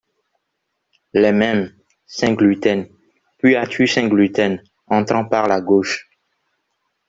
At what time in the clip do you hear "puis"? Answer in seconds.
3.37-3.55